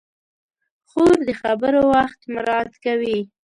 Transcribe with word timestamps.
خور 0.89 1.15
د 1.27 1.29
خبرو 1.41 1.81
وخت 1.93 2.19
مراعت 2.33 2.73
کوي. 2.85 3.19